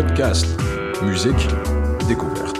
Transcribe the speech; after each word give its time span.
Podcast, 0.00 0.46
musique, 1.02 1.48
découverte. 2.06 2.56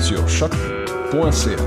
Sur 0.00 0.28
choc.ca. 0.28 1.62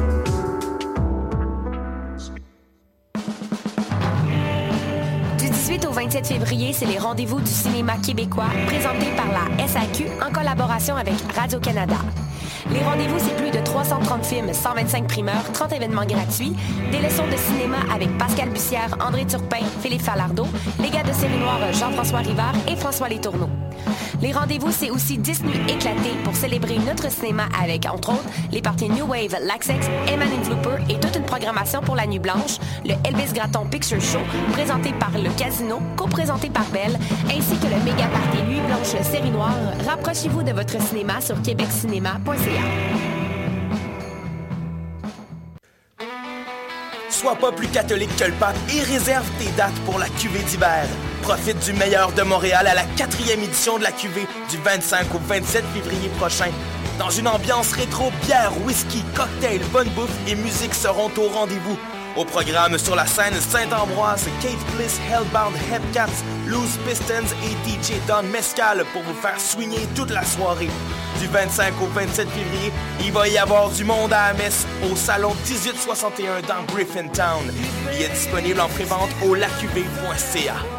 Du 5.38 5.50
18 5.50 5.86
au 5.86 5.92
27 5.92 6.28
février, 6.28 6.74
c'est 6.74 6.86
les 6.86 6.98
rendez-vous 6.98 7.40
du 7.40 7.50
cinéma 7.50 7.94
québécois 8.06 8.50
présentés 8.66 9.16
par 9.16 9.28
la 9.28 9.66
SAQ 9.66 10.08
en 10.22 10.30
collaboration 10.34 10.98
avec 10.98 11.16
Radio-Canada. 11.34 11.96
Les 12.72 12.84
rendez-vous, 12.84 13.18
c'est 13.18 13.36
plus 13.36 13.50
de 13.50 13.64
330 13.64 14.26
films, 14.26 14.54
125 14.54 15.08
primeurs, 15.08 15.52
30 15.54 15.74
événements 15.74 16.06
gratuits, 16.06 16.56
des 16.92 17.00
leçons 17.00 17.26
de 17.28 17.36
cinéma 17.36 17.78
avec 17.94 18.16
Pascal 18.18 18.50
Bussière, 18.50 18.96
André 19.00 19.26
Turpin, 19.26 19.66
Philippe 19.82 20.02
Falardeau, 20.04 20.46
les 20.80 20.90
gars 20.90 21.04
de 21.04 21.14
série 21.14 21.38
noire 21.38 21.60
Jean-François 21.74 22.20
Rivard 22.20 22.54
et 22.68 22.76
François 22.76 23.10
Letourneau. 23.10 23.50
Les 24.22 24.34
rendez-vous, 24.34 24.72
c'est 24.72 24.90
aussi 24.90 25.18
10 25.18 25.44
nuits 25.44 25.62
éclatées 25.70 26.16
pour 26.26 26.36
célébrer 26.36 26.78
notre 26.80 27.10
cinéma 27.10 27.44
avec, 27.62 27.86
entre 27.86 28.10
autres, 28.10 28.26
les 28.52 28.62
parties 28.62 28.90
New 28.90 29.06
Wave, 29.06 29.36
Laxex, 29.46 29.88
Eman 30.12 30.44
Flooper 30.44 30.84
et 30.90 31.00
toute 31.00 31.16
une 31.16 31.24
programmation 31.24 31.82
pour 31.82 31.96
la 31.96 32.06
Nuit 32.06 32.20
Blanche, 32.20 32.58
le 32.84 32.96
Elvis 33.06 33.32
Gratton 33.34 33.66
Picture 33.70 34.02
Show, 34.02 34.20
présenté 34.52 34.92
par 34.94 35.12
le 35.12 35.30
Casino, 35.38 35.80
co-présenté 35.96 36.50
par 36.50 36.66
Belle, 36.66 37.00
ainsi 37.28 37.58
que 37.60 37.68
le 37.68 37.82
méga 37.86 38.08
party 38.08 38.44
Nuit 38.44 38.62
Blanche 38.68 39.02
Série 39.10 39.32
Noire. 39.32 39.56
Rapprochez-vous 39.88 40.44
de 40.44 40.52
votre 40.52 40.82
cinéma 40.82 41.22
sur 41.22 41.42
québeccinéma.ca. 41.42 43.10
Sois 47.10 47.36
pas 47.36 47.52
plus 47.52 47.68
catholique 47.68 48.16
que 48.18 48.26
le 48.26 48.34
pape 48.34 48.56
et 48.74 48.82
réserve 48.82 49.28
tes 49.40 49.50
dates 49.52 49.80
pour 49.86 49.98
la 49.98 50.08
cuvée 50.10 50.44
d'hiver. 50.44 50.88
Profite 51.30 51.60
du 51.60 51.74
meilleur 51.74 52.12
de 52.14 52.24
Montréal 52.24 52.66
à 52.66 52.74
la 52.74 52.86
quatrième 52.98 53.44
édition 53.44 53.78
de 53.78 53.84
la 53.84 53.92
cuvée 53.92 54.26
du 54.50 54.58
25 54.58 55.14
au 55.14 55.20
27 55.20 55.64
février 55.76 56.10
prochain. 56.18 56.50
Dans 56.98 57.12
une 57.12 57.28
ambiance 57.28 57.72
rétro, 57.74 58.12
bière, 58.26 58.52
whisky, 58.66 59.04
cocktail, 59.14 59.62
bonne 59.72 59.90
bouffe 59.90 60.10
et 60.28 60.34
musique 60.34 60.74
seront 60.74 61.12
au 61.18 61.28
rendez-vous. 61.28 61.78
Au 62.18 62.26
programme 62.26 62.80
sur 62.80 62.96
la 62.96 63.06
scène 63.06 63.36
Saint-Ambroise, 63.36 64.28
Kate 64.42 64.76
Bliss, 64.76 65.00
Hellbound, 65.08 65.56
Hepcats, 65.72 66.24
Loose 66.48 66.80
Pistons 66.88 67.36
et 67.44 67.70
DJ 67.70 68.00
Don 68.08 68.24
Mescal 68.24 68.84
pour 68.92 69.04
vous 69.04 69.14
faire 69.14 69.40
swinger 69.40 69.88
toute 69.94 70.10
la 70.10 70.26
soirée. 70.26 70.72
Du 71.20 71.28
25 71.28 71.76
au 71.80 71.86
27 71.94 72.28
février, 72.28 72.72
il 73.06 73.12
va 73.12 73.28
y 73.28 73.38
avoir 73.38 73.70
du 73.70 73.84
monde 73.84 74.14
à 74.14 74.34
messe 74.34 74.66
au 74.92 74.96
salon 74.96 75.36
1861 75.48 76.42
dans 76.48 76.64
Griffintown. 76.74 77.54
Il 77.94 78.02
est 78.02 78.10
disponible 78.10 78.60
en 78.60 78.68
prévente 78.68 79.12
au 79.24 79.36
lacuv.ca. 79.36 80.79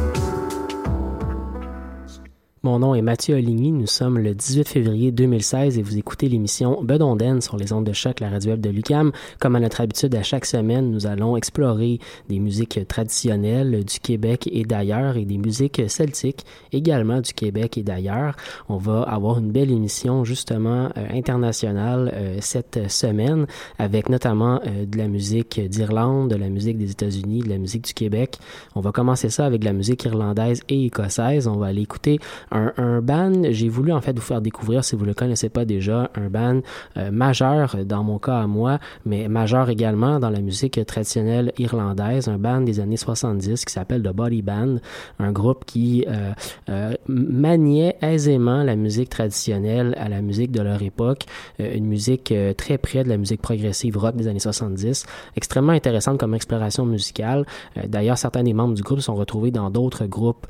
Mon 2.63 2.77
nom 2.77 2.93
est 2.93 3.01
Mathieu 3.01 3.37
Oligny, 3.37 3.71
nous 3.71 3.87
sommes 3.87 4.19
le 4.19 4.35
18 4.35 4.67
février 4.67 5.11
2016 5.11 5.79
et 5.79 5.81
vous 5.81 5.97
écoutez 5.97 6.29
l'émission 6.29 6.83
Bedonden 6.83 7.41
sur 7.41 7.57
les 7.57 7.73
ondes 7.73 7.87
de 7.87 7.91
choc, 7.91 8.19
la 8.19 8.29
radio 8.29 8.51
web 8.51 8.61
de 8.61 8.69
Lucam. 8.69 9.11
Comme 9.39 9.55
à 9.55 9.59
notre 9.59 9.81
habitude, 9.81 10.13
à 10.13 10.21
chaque 10.21 10.45
semaine, 10.45 10.91
nous 10.91 11.07
allons 11.07 11.35
explorer 11.35 11.97
des 12.29 12.37
musiques 12.37 12.87
traditionnelles 12.87 13.83
du 13.83 13.99
Québec 13.99 14.47
et 14.51 14.63
d'ailleurs 14.63 15.17
et 15.17 15.25
des 15.25 15.39
musiques 15.39 15.81
celtiques 15.87 16.45
également 16.71 17.19
du 17.21 17.33
Québec 17.33 17.79
et 17.79 17.81
d'ailleurs. 17.81 18.35
On 18.69 18.77
va 18.77 19.01
avoir 19.01 19.39
une 19.39 19.51
belle 19.51 19.71
émission 19.71 20.23
justement 20.23 20.89
euh, 20.97 21.07
internationale 21.11 22.11
euh, 22.13 22.37
cette 22.41 22.91
semaine 22.91 23.47
avec 23.79 24.07
notamment 24.07 24.61
euh, 24.67 24.85
de 24.85 24.99
la 24.99 25.07
musique 25.07 25.59
d'Irlande, 25.59 26.29
de 26.29 26.35
la 26.35 26.49
musique 26.49 26.77
des 26.77 26.91
États-Unis, 26.91 27.39
de 27.39 27.49
la 27.49 27.57
musique 27.57 27.85
du 27.85 27.95
Québec. 27.95 28.37
On 28.75 28.81
va 28.81 28.91
commencer 28.91 29.31
ça 29.31 29.47
avec 29.47 29.61
de 29.61 29.65
la 29.65 29.73
musique 29.73 30.03
irlandaise 30.05 30.61
et 30.69 30.85
écossaise. 30.85 31.47
On 31.47 31.55
va 31.55 31.65
aller 31.65 31.81
écouter 31.81 32.19
un, 32.51 32.73
un 32.77 33.01
band, 33.01 33.43
j'ai 33.49 33.69
voulu 33.69 33.91
en 33.91 34.01
fait 34.01 34.13
vous 34.17 34.25
faire 34.25 34.41
découvrir, 34.41 34.83
si 34.83 34.95
vous 34.95 35.05
le 35.05 35.13
connaissez 35.13 35.49
pas 35.49 35.65
déjà, 35.65 36.09
un 36.15 36.29
band 36.29 36.61
euh, 36.97 37.11
majeur 37.11 37.77
dans 37.85 38.03
mon 38.03 38.19
cas 38.19 38.39
à 38.39 38.47
moi, 38.47 38.79
mais 39.05 39.27
majeur 39.27 39.69
également 39.69 40.19
dans 40.19 40.29
la 40.29 40.41
musique 40.41 40.83
traditionnelle 40.85 41.53
irlandaise, 41.57 42.27
un 42.27 42.37
band 42.37 42.61
des 42.61 42.79
années 42.79 42.97
70 42.97 43.65
qui 43.65 43.73
s'appelle 43.73 44.03
The 44.03 44.13
Body 44.13 44.41
Band, 44.41 44.77
un 45.19 45.31
groupe 45.31 45.65
qui 45.65 46.05
euh, 46.07 46.33
euh, 46.69 46.93
maniait 47.07 47.95
aisément 48.01 48.63
la 48.63 48.75
musique 48.75 49.09
traditionnelle 49.09 49.95
à 49.97 50.09
la 50.09 50.21
musique 50.21 50.51
de 50.51 50.61
leur 50.61 50.81
époque, 50.81 51.25
euh, 51.59 51.73
une 51.73 51.85
musique 51.85 52.31
euh, 52.31 52.53
très 52.53 52.77
près 52.77 53.03
de 53.03 53.09
la 53.09 53.17
musique 53.17 53.41
progressive 53.41 53.97
rock 53.97 54.15
des 54.15 54.27
années 54.27 54.39
70, 54.39 55.05
extrêmement 55.35 55.71
intéressante 55.71 56.19
comme 56.19 56.33
exploration 56.33 56.85
musicale. 56.85 57.45
D'ailleurs, 57.87 58.17
certains 58.17 58.43
des 58.43 58.53
membres 58.53 58.73
du 58.73 58.81
groupe 58.81 58.99
sont 58.99 59.15
retrouvés 59.15 59.51
dans 59.51 59.69
d'autres 59.69 60.05
groupes 60.05 60.47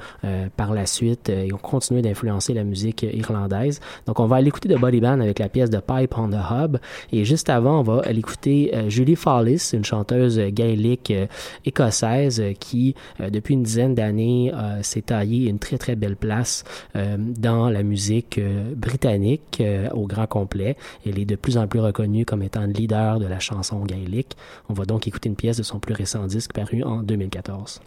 par 0.57 0.73
la 0.73 0.85
suite 0.85 1.29
et 1.29 1.53
ont 1.53 1.57
continué 1.57 1.90
d'influencer 1.99 2.53
la 2.53 2.63
musique 2.63 3.03
irlandaise. 3.03 3.81
Donc, 4.05 4.19
on 4.19 4.25
va 4.27 4.37
aller 4.37 4.47
écouter 4.47 4.69
The 4.69 4.79
Body 4.79 5.01
Band 5.01 5.19
avec 5.19 5.39
la 5.39 5.49
pièce 5.49 5.69
de 5.69 5.79
Pipe 5.79 6.17
on 6.17 6.29
the 6.29 6.35
Hub. 6.51 6.77
Et 7.11 7.25
juste 7.25 7.49
avant, 7.49 7.79
on 7.79 7.83
va 7.83 8.01
aller 8.05 8.19
écouter 8.19 8.71
euh, 8.73 8.89
Julie 8.89 9.15
Fallis, 9.15 9.71
une 9.73 9.83
chanteuse 9.83 10.39
gaélique 10.39 11.11
euh, 11.11 11.27
écossaise 11.65 12.39
euh, 12.39 12.53
qui, 12.53 12.95
depuis 13.19 13.55
une 13.55 13.63
dizaine 13.63 13.95
d'années, 13.95 14.51
s'est 14.81 15.01
taillée 15.01 15.49
une 15.49 15.59
très 15.59 15.77
très 15.77 15.95
belle 15.95 16.15
place 16.15 16.63
dans 16.93 17.69
la 17.69 17.83
musique 17.83 18.39
britannique 18.75 19.63
au 19.93 20.05
grand 20.05 20.27
complet. 20.27 20.75
Elle 21.05 21.19
est 21.19 21.25
de 21.25 21.35
plus 21.35 21.57
en 21.57 21.67
plus 21.67 21.79
reconnue 21.79 22.25
comme 22.25 22.43
étant 22.43 22.61
le 22.61 22.73
leader 22.73 23.19
de 23.19 23.25
la 23.25 23.39
chanson 23.39 23.83
gaélique. 23.85 24.35
On 24.69 24.73
va 24.73 24.85
donc 24.85 25.07
écouter 25.07 25.29
une 25.29 25.35
pièce 25.35 25.57
de 25.57 25.63
son 25.63 25.79
plus 25.79 25.93
récent 25.93 26.25
disque 26.27 26.53
paru 26.53 26.83
en 26.83 27.01
2014. 27.03 27.81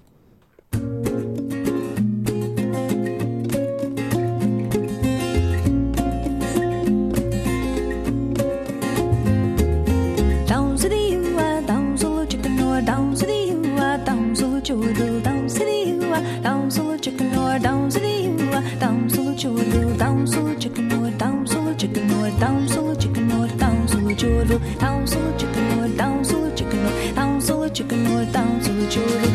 churro, 19.74 19.96
dá 19.96 20.26
solo, 20.26 20.54
chicken 20.54 20.92
or, 20.92 21.10
dá 21.18 21.30
solo, 21.46 21.74
chicken 21.74 22.10
or, 22.12 22.30
dá 22.38 22.48
solo, 22.68 22.94
chicken 22.94 23.32
or, 23.32 23.48
dá 23.58 23.68
um 23.68 23.88
solo 23.88 24.14
churro, 24.14 24.58
dá 24.78 24.92
um 24.92 25.06
solo, 25.06 25.32
chicken 25.36 25.78
or, 25.78 25.88
dá 25.88 26.24
solo, 26.24 26.50
chicken 26.54 26.86
or, 26.86 27.14
dá 27.14 27.40
solo, 27.40 27.68
chicken 27.68 28.06
or, 28.06 28.24
dá 28.26 28.44
solo 28.62 28.86
churro. 28.88 29.33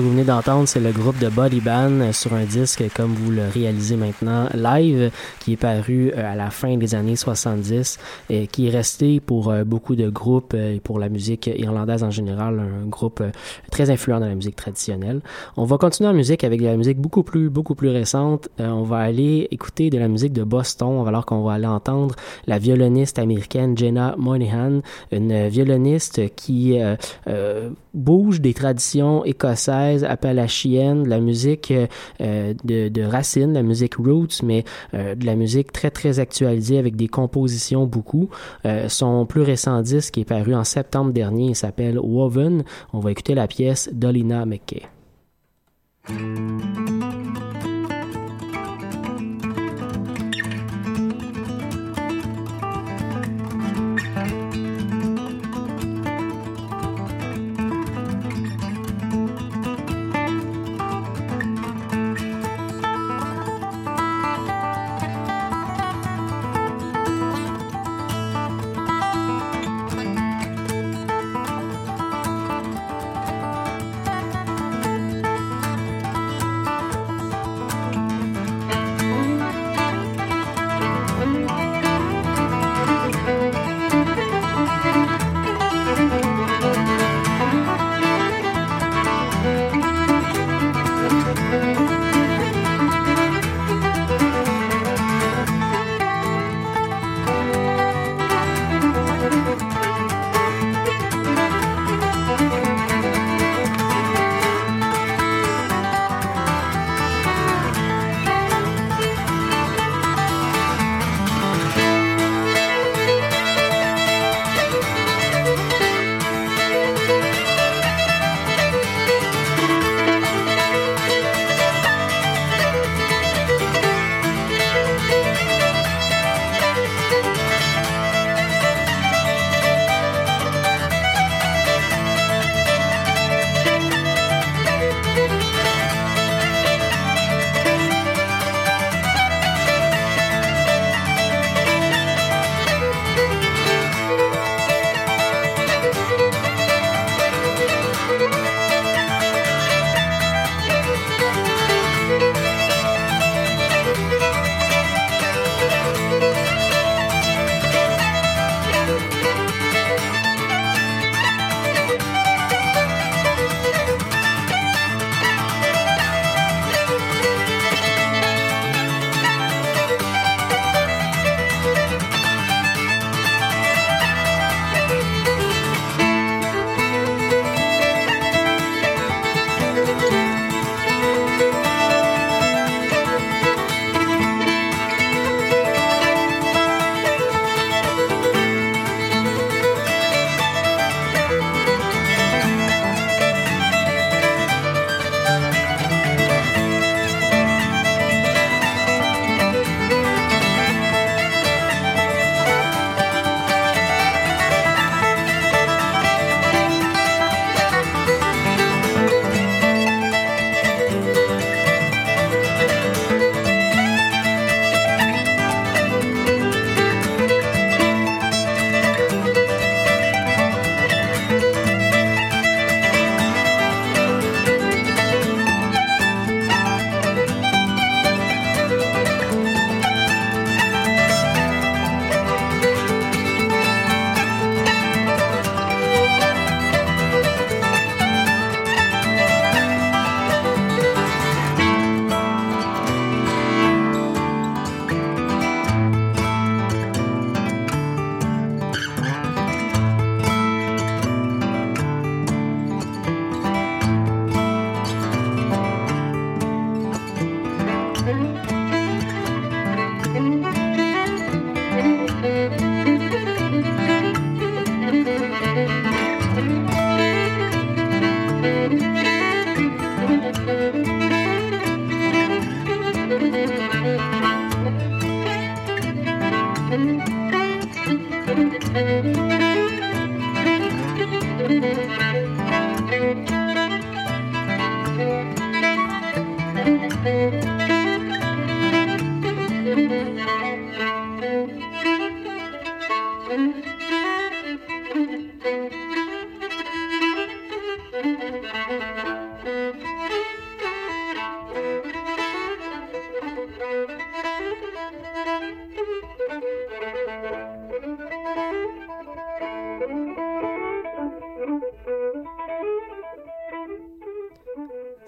Vous 0.00 0.10
venez 0.10 0.24
d'entendre, 0.24 0.66
c'est 0.66 0.80
le 0.80 0.92
groupe 0.92 1.18
de 1.18 1.28
Body 1.28 1.60
Band 1.60 2.12
sur 2.12 2.32
un 2.32 2.44
disque, 2.44 2.82
comme 2.94 3.12
vous 3.12 3.30
le 3.30 3.42
réalisez 3.52 3.96
maintenant, 3.96 4.48
live, 4.54 5.10
qui 5.40 5.52
est 5.52 5.56
paru 5.56 6.10
euh, 6.16 6.32
à 6.32 6.34
la 6.34 6.50
fin 6.50 6.76
des 6.76 6.94
années 6.94 7.16
70 7.16 7.98
et 8.30 8.46
qui 8.46 8.68
est 8.68 8.70
resté 8.70 9.20
pour 9.20 9.50
euh, 9.50 9.64
beaucoup 9.64 9.96
de 9.96 10.08
groupes 10.08 10.54
euh, 10.54 10.76
et 10.76 10.80
pour 10.80 10.98
la 10.98 11.08
musique 11.08 11.48
irlandaise 11.48 12.02
en 12.02 12.10
général, 12.10 12.60
un 12.60 12.86
groupe 12.86 13.22
très 13.70 13.90
influent 13.90 14.20
dans 14.20 14.28
la 14.28 14.34
musique 14.34 14.56
traditionnelle. 14.56 15.20
On 15.56 15.64
va 15.64 15.76
continuer 15.76 16.08
en 16.08 16.14
musique 16.14 16.44
avec 16.44 16.60
de 16.60 16.66
la 16.66 16.76
musique 16.76 16.98
beaucoup 16.98 17.22
plus, 17.22 17.50
beaucoup 17.50 17.74
plus 17.74 17.90
récente. 17.90 18.48
on 18.58 18.84
va 18.84 18.98
aller 18.98 19.48
écouter 19.50 19.90
de 19.90 19.98
la 19.98 20.08
musique 20.08 20.32
de 20.32 20.44
Boston, 20.44 21.06
alors 21.06 21.26
qu'on 21.26 21.42
va 21.42 21.54
aller 21.54 21.66
entendre 21.66 22.14
la 22.46 22.58
violoniste 22.58 23.18
américaine 23.18 23.76
Jenna 23.76 24.14
Moynihan, 24.16 24.80
une 25.12 25.48
violoniste 25.48 26.34
qui 26.36 26.78
bouge 27.94 28.40
des 28.40 28.54
traditions 28.54 29.24
écossaises, 29.24 29.89
appalachiennes, 29.98 31.08
la 31.08 31.20
musique 31.20 31.72
euh, 31.72 32.54
de, 32.64 32.88
de 32.88 33.02
racines, 33.02 33.52
la 33.52 33.62
musique 33.62 33.96
roots, 33.96 34.42
mais 34.42 34.64
euh, 34.94 35.14
de 35.14 35.26
la 35.26 35.36
musique 35.36 35.72
très 35.72 35.90
très 35.90 36.18
actualisée 36.18 36.78
avec 36.78 36.96
des 36.96 37.08
compositions 37.08 37.86
beaucoup. 37.86 38.28
Euh, 38.66 38.88
son 38.88 39.26
plus 39.26 39.42
récent 39.42 39.80
disque 39.82 40.18
est 40.18 40.24
paru 40.24 40.54
en 40.54 40.64
septembre 40.64 41.12
dernier, 41.12 41.48
il 41.48 41.56
s'appelle 41.56 41.98
Woven. 41.98 42.64
On 42.92 43.00
va 43.00 43.10
écouter 43.10 43.34
la 43.34 43.46
pièce 43.46 43.90
d'Olina 43.92 44.46
McKay. 44.46 44.82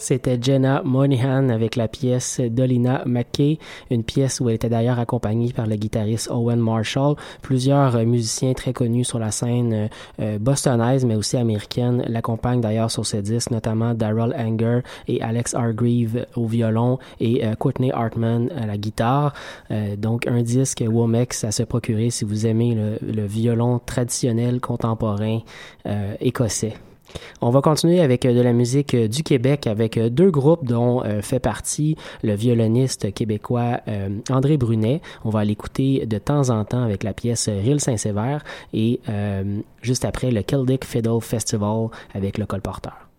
C'était 0.02 0.37
Jenna 0.42 0.82
Moynihan 0.85 1.49
avec 1.49 1.76
la 1.76 1.87
pièce 1.87 2.40
Dolina 2.40 3.04
McKay, 3.06 3.61
une 3.88 4.02
pièce 4.02 4.40
où 4.40 4.49
elle 4.49 4.56
était 4.56 4.68
d'ailleurs 4.68 4.99
accompagnée 4.99 5.52
par 5.52 5.68
le 5.68 5.76
guitariste 5.76 6.28
Owen 6.28 6.59
Marshall. 6.59 7.14
Plusieurs 7.40 7.94
euh, 7.94 8.04
musiciens 8.04 8.52
très 8.52 8.73
connus 8.73 9.04
sur 9.04 9.21
la 9.21 9.30
scène 9.30 9.73
euh, 9.73 9.88
euh, 10.21 10.38
bostonaise, 10.40 11.04
mais 11.04 11.14
aussi 11.14 11.37
américaine, 11.37 12.02
l'accompagnent 12.09 12.61
d'ailleurs 12.61 12.90
sur 12.90 13.06
ce 13.06 13.18
disque, 13.18 13.52
notamment 13.52 13.94
Daryl 13.94 14.35
Anger 14.37 14.80
et 15.06 15.23
Alex 15.23 15.54
Hargreave 15.54 16.26
au 16.35 16.47
violon 16.47 16.99
et 17.21 17.44
Courtney 17.61 17.92
Hartman 17.92 18.50
à 18.61 18.66
la 18.66 18.76
guitare. 18.76 19.35
donc 19.99 20.26
un 20.26 20.42
disque 20.42 20.82
Womex 20.85 21.44
à 21.44 21.52
se 21.52 21.62
procurer 21.62 22.11
si 22.11 22.25
vous 22.25 22.44
aimez 22.44 22.76
le 23.00 23.25
violon 23.25 23.78
traditionnel 23.78 24.61
contemporain 24.61 25.38
écossais. 26.21 26.75
On 27.40 27.50
va 27.50 27.61
continuer 27.61 28.00
avec 28.00 28.25
euh, 28.25 28.35
de 28.35 28.40
la 28.40 28.52
musique 28.52 28.95
euh, 28.95 29.09
du 29.09 29.23
Québec 29.23 29.66
avec 29.66 29.97
euh, 29.97 30.09
deux 30.09 30.31
groupes 30.31 30.64
dont 30.64 31.02
fait 31.23 31.40
partie 31.40 31.97
le 32.23 32.35
violoniste 32.35 33.12
québécois 33.12 33.81
André 34.31 34.57
Brunet. 34.57 35.00
On 35.25 35.31
va 35.31 35.45
l'écouter 35.45 36.07
de 36.07 36.19
temps 36.19 36.50
en 36.50 36.64
temps 36.64 36.83
avec 36.83 37.02
la 37.02 37.12
pièce 37.12 37.49
Rille 37.49 37.81
Saint-Sévère 37.81 38.45
et 38.73 39.00
juste 39.81 40.04
après 40.04 40.30
le 40.30 40.43
Celtic 40.43 40.84
Fiddle 40.84 41.21
Festival 41.21 41.89
avec 42.15 42.39
le 42.39 42.47
colporteur. 42.47 43.12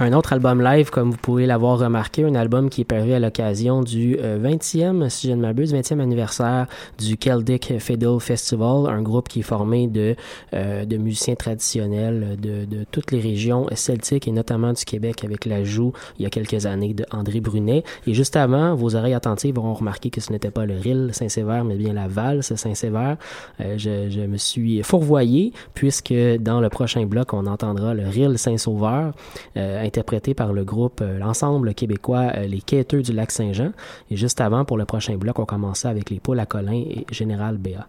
Un 0.00 0.12
autre 0.14 0.32
album 0.32 0.62
live, 0.62 0.90
comme 0.90 1.10
vous 1.10 1.18
pouvez 1.18 1.46
l'avoir 1.46 1.78
remarqué, 1.78 2.24
un 2.24 2.34
album 2.34 2.70
qui 2.70 2.80
est 2.80 2.84
paru 2.84 3.12
à 3.12 3.18
l'occasion 3.18 3.82
du 3.82 4.16
20e, 4.16 5.08
si 5.10 5.28
je 5.28 5.32
ne 5.32 5.40
m'abuse, 5.40 5.74
20e 5.74 6.00
anniversaire 6.00 6.66
du 6.98 7.16
Celtic 7.16 7.78
Fiddle 7.78 8.18
Festival, 8.18 8.86
un 8.88 9.02
groupe 9.02 9.28
qui 9.28 9.40
est 9.40 9.42
formé 9.42 9.88
de, 9.88 10.16
euh, 10.54 10.84
de 10.84 10.96
musiciens 10.96 11.34
traditionnels 11.34 12.38
de, 12.40 12.64
de 12.64 12.84
toutes 12.90 13.12
les 13.12 13.20
régions 13.20 13.66
celtiques 13.74 14.26
et 14.26 14.32
notamment 14.32 14.72
du 14.72 14.84
Québec 14.84 15.22
avec 15.24 15.44
l'ajout 15.44 15.92
il 16.18 16.22
y 16.22 16.26
a 16.26 16.30
quelques 16.30 16.66
années 16.66 16.94
de 16.94 17.04
André 17.10 17.40
Brunet. 17.40 17.84
Et 18.06 18.14
juste 18.14 18.36
avant, 18.36 18.74
vos 18.74 18.96
oreilles 18.96 19.14
attentives 19.14 19.58
auront 19.58 19.74
remarqué 19.74 20.10
que 20.10 20.20
ce 20.20 20.32
n'était 20.32 20.50
pas 20.50 20.64
le 20.64 20.78
Ril 20.78 21.10
Saint-Sévère, 21.12 21.64
mais 21.64 21.76
bien 21.76 21.92
la 21.92 22.08
valse 22.08 22.54
Saint-Sévère. 22.54 23.16
Euh, 23.60 23.74
je, 23.76 24.08
je 24.08 24.20
me 24.22 24.38
suis 24.38 24.82
fourvoyé 24.82 25.52
puisque 25.74 26.14
dans 26.40 26.60
le 26.60 26.68
prochain 26.68 27.04
bloc, 27.04 27.34
on 27.34 27.46
entendra 27.46 27.92
le 27.92 28.08
Ril 28.08 28.38
Saint-Sauveur 28.38 29.12
euh, 29.56 29.89
interprété 29.90 30.34
par 30.34 30.52
le 30.52 30.64
groupe, 30.64 31.00
euh, 31.02 31.18
l'ensemble 31.18 31.74
québécois 31.74 32.30
euh, 32.36 32.46
Les 32.46 32.60
Quêteux 32.60 33.02
du 33.02 33.12
Lac 33.12 33.32
Saint-Jean. 33.32 33.72
Et 34.08 34.16
juste 34.16 34.40
avant, 34.40 34.64
pour 34.64 34.78
le 34.78 34.84
prochain 34.84 35.16
bloc, 35.16 35.40
on 35.40 35.44
commençait 35.44 35.88
avec 35.88 36.10
les 36.10 36.20
Poules 36.20 36.38
à 36.38 36.46
Colin 36.46 36.74
et 36.74 37.06
Général 37.10 37.58
Béat. 37.58 37.88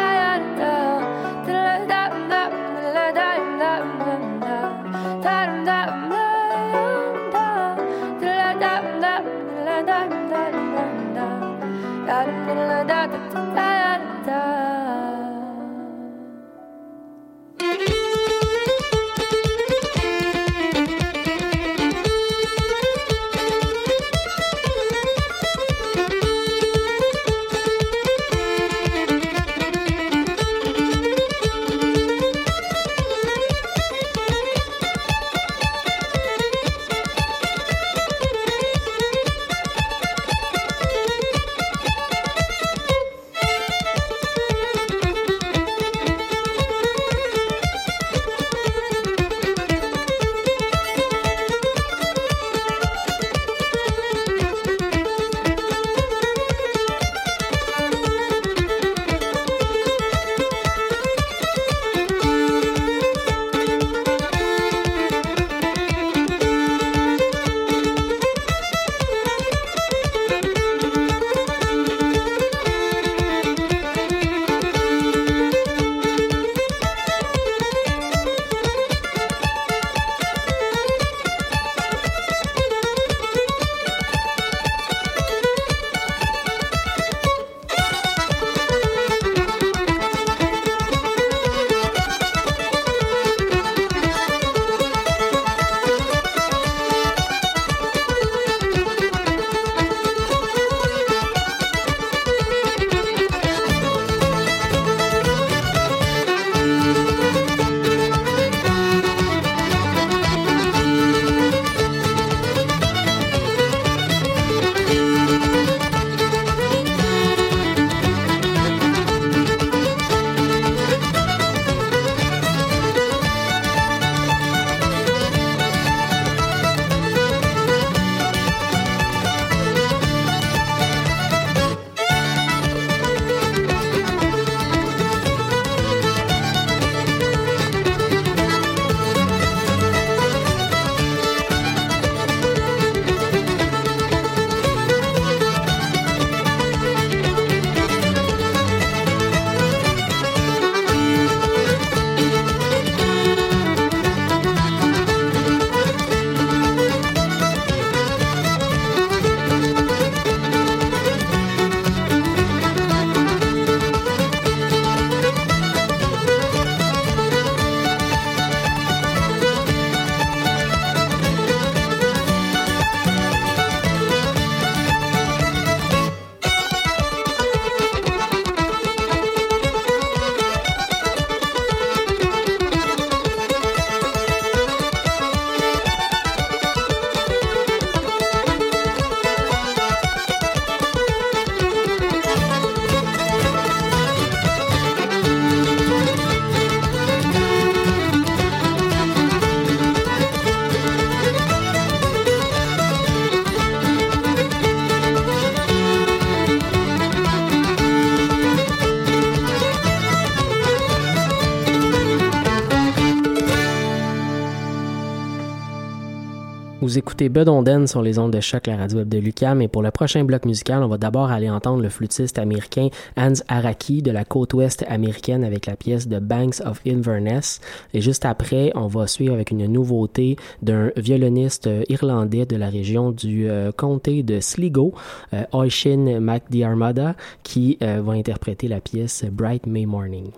Vous 216.91 216.97
écoutez 216.97 217.29
Bud 217.29 217.47
Onden 217.47 217.87
sur 217.87 218.01
les 218.01 218.19
ondes 218.19 218.33
de 218.33 218.41
choc, 218.41 218.67
la 218.67 218.75
radio 218.75 218.97
web 218.97 219.07
de 219.07 219.17
Lucam. 219.17 219.61
Et 219.61 219.69
pour 219.69 219.81
le 219.81 219.91
prochain 219.91 220.25
bloc 220.25 220.43
musical, 220.43 220.83
on 220.83 220.89
va 220.89 220.97
d'abord 220.97 221.31
aller 221.31 221.49
entendre 221.49 221.81
le 221.81 221.87
flûtiste 221.87 222.37
américain 222.37 222.89
Hans 223.15 223.31
Araki 223.47 224.01
de 224.01 224.11
la 224.11 224.25
côte 224.25 224.53
ouest 224.53 224.83
américaine 224.89 225.45
avec 225.45 225.67
la 225.67 225.77
pièce 225.77 226.09
de 226.09 226.19
Banks 226.19 226.59
of 226.65 226.81
Inverness. 226.85 227.61
Et 227.93 228.01
juste 228.01 228.25
après, 228.25 228.73
on 228.75 228.87
va 228.87 229.07
suivre 229.07 229.33
avec 229.33 229.51
une 229.51 229.67
nouveauté 229.67 230.35
d'un 230.61 230.91
violoniste 230.97 231.69
irlandais 231.87 232.45
de 232.45 232.57
la 232.57 232.67
région 232.67 233.11
du 233.11 233.49
euh, 233.49 233.71
comté 233.71 234.21
de 234.21 234.41
Sligo, 234.41 234.93
euh, 235.33 235.45
Oishin 235.53 236.19
MacDiarmada, 236.19 237.15
qui 237.43 237.77
euh, 237.81 238.01
va 238.03 238.11
interpréter 238.11 238.67
la 238.67 238.81
pièce 238.81 239.23
Bright 239.31 239.65
May 239.65 239.85
Morning. 239.85 240.31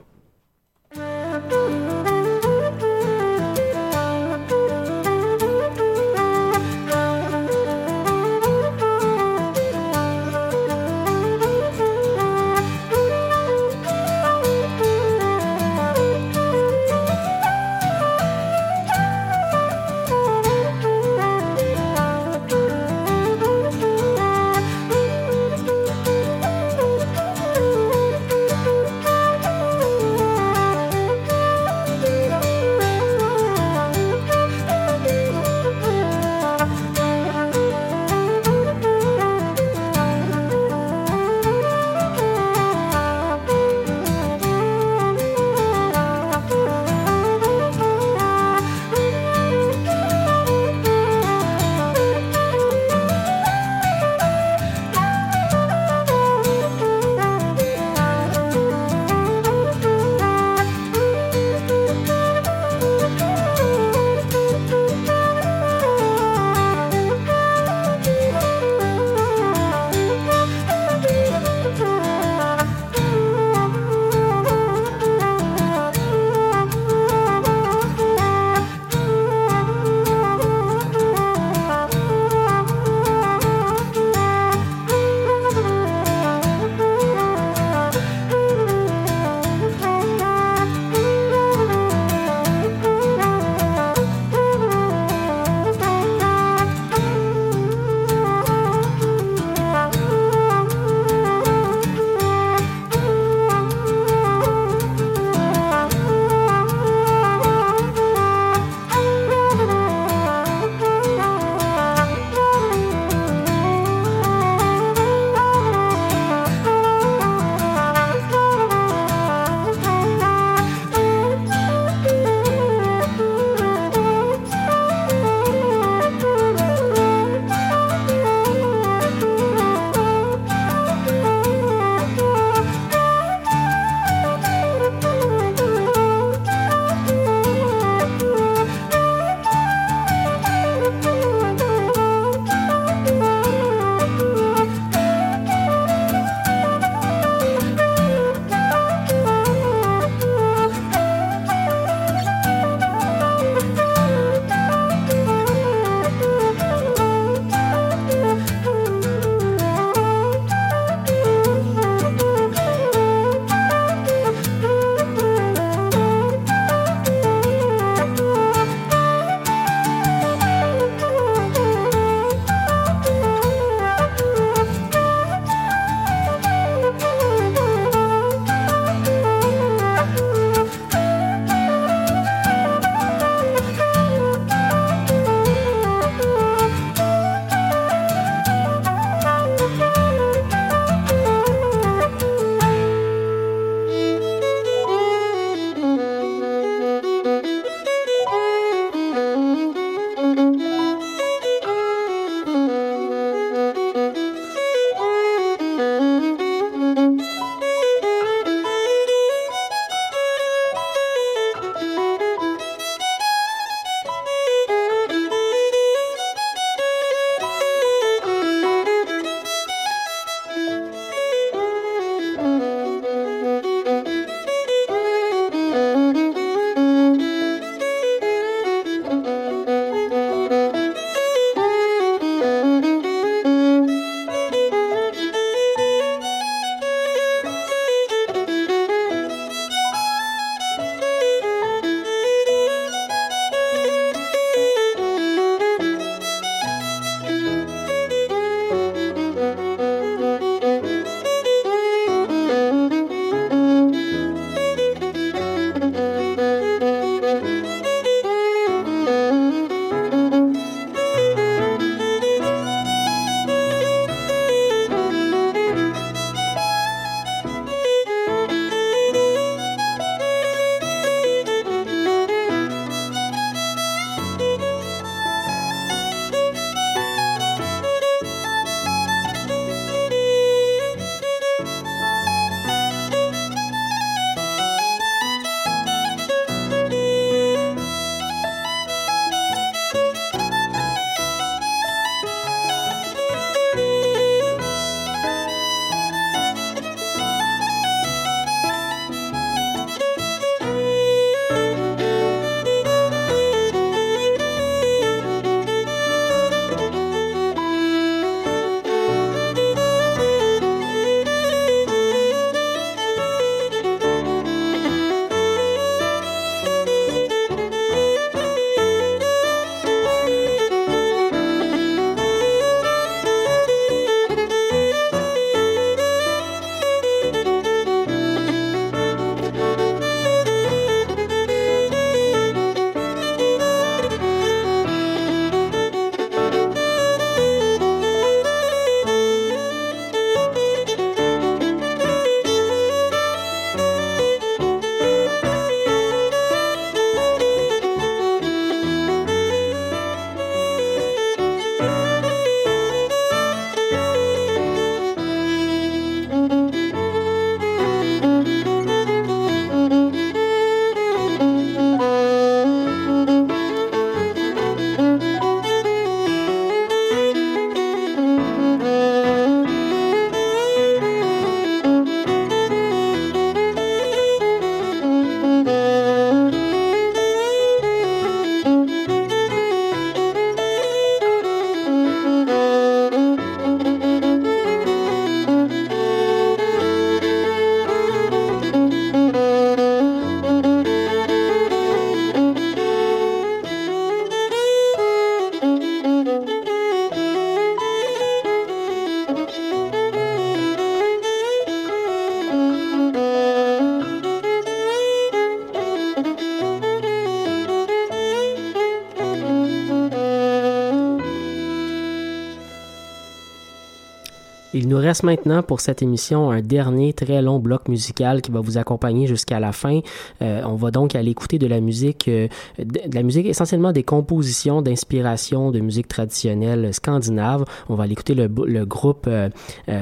Reste 415.14 415.22
maintenant 415.22 415.62
pour 415.62 415.80
cette 415.80 416.02
émission 416.02 416.50
un 416.50 416.62
dernier 416.62 417.14
très 417.14 417.40
long 417.44 417.60
bloc 417.60 417.88
musical 417.88 418.42
qui 418.42 418.50
va 418.50 418.62
vous 418.62 418.80
accompagner 418.80 419.28
jusqu'à 419.28 419.60
la 419.60 419.72
fin. 419.72 420.00
Euh, 420.42 420.64
on 420.66 420.74
va 420.74 420.90
donc 420.90 421.14
aller 421.14 421.30
écouter 421.30 421.60
de 421.60 421.68
la 421.68 421.82
musique, 421.82 422.28
euh, 422.28 422.48
de, 422.80 423.00
la 423.14 423.22
musique 423.22 423.46
essentiellement 423.46 423.92
des 423.92 424.02
compositions 424.02 424.82
d'inspiration 424.82 425.70
de 425.70 425.82
musique 425.82 426.08
traditionnelle 426.08 426.92
scandinave. 426.96 427.64
On 427.90 427.96
va 427.96 428.06
aller 428.06 428.14
écouter 428.14 428.34
le, 428.34 428.48
groupe 428.86 429.28
euh, 429.28 429.50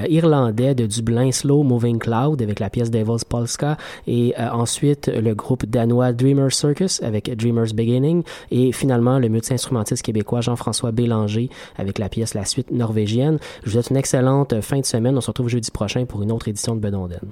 irlandais 0.07 0.75
de 0.75 0.85
Dublin 0.85 1.33
Slow 1.33 1.63
Moving 1.63 1.99
Cloud 1.99 2.41
avec 2.41 2.61
la 2.61 2.69
pièce 2.69 2.89
Devil's 2.89 3.25
Polska 3.25 3.75
et 4.07 4.33
ensuite 4.37 5.11
le 5.13 5.35
groupe 5.35 5.65
danois 5.65 6.13
Dreamer 6.13 6.53
Circus 6.53 7.03
avec 7.03 7.35
Dreamer's 7.35 7.73
Beginning 7.73 8.23
et 8.49 8.71
finalement 8.71 9.19
le 9.19 9.27
multi-instrumentiste 9.27 10.03
québécois 10.03 10.39
Jean-François 10.39 10.93
Bélanger 10.93 11.49
avec 11.77 11.99
la 11.99 12.07
pièce 12.07 12.33
La 12.33 12.45
Suite 12.45 12.71
norvégienne. 12.71 13.39
Je 13.63 13.65
vous 13.65 13.71
souhaite 13.73 13.89
une 13.89 13.97
excellente 13.97 14.61
fin 14.61 14.79
de 14.79 14.85
semaine. 14.85 15.00
On 15.03 15.21
se 15.21 15.27
retrouve 15.27 15.49
jeudi 15.49 15.71
prochain 15.71 16.05
pour 16.05 16.21
une 16.21 16.31
autre 16.31 16.47
édition 16.47 16.75
de 16.75 16.79
Bedonden. 16.79 17.31